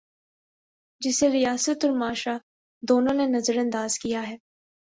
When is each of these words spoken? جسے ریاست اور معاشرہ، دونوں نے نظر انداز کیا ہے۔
جسے 1.01 1.29
ریاست 1.29 1.85
اور 1.85 1.93
معاشرہ، 1.93 2.37
دونوں 2.83 3.13
نے 3.13 3.25
نظر 3.25 3.57
انداز 3.57 3.99
کیا 3.99 4.27
ہے۔ 4.27 4.37